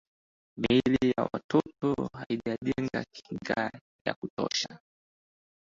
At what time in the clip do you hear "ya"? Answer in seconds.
1.17-1.29, 4.05-4.13